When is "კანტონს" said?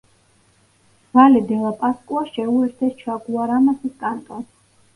4.05-4.53